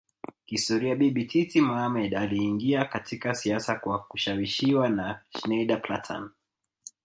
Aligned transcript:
Kihistoria 0.45 0.95
Bibi 0.95 1.25
Titi 1.27 1.61
Mohammed 1.61 2.15
aliingia 2.15 2.85
katika 2.85 3.35
siasa 3.35 3.75
kwa 3.75 3.99
kushawishiwa 3.99 4.89
na 4.89 5.21
Schneider 5.29 5.81
Plantan 5.81 6.29